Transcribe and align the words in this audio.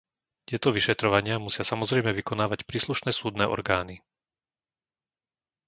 Tieto 0.49 0.69
vyšetrovania 0.77 1.35
musia 1.45 1.61
samozrejme 1.71 2.09
vykonávať 2.19 2.59
príslušné 2.69 3.11
súdne 3.19 3.45
orgány. 3.45 4.01